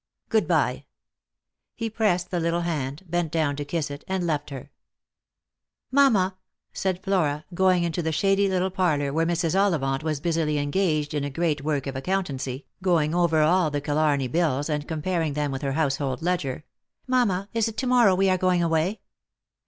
[0.29, 0.85] Good bye."
[1.75, 4.71] He pressed the little hand, bent down to kiss it, and left her.
[5.91, 6.31] Lott for Love.
[6.73, 9.53] 827" Mamma," said Flora, going into the shady little parlour where Mrs.
[9.53, 14.27] Ollivant was busily engaged in a great work of accountancy, going over all the Killarney
[14.27, 16.63] bills, and comparing them with her household ledger,
[17.05, 19.01] —"mamma, is it to morrow we are going away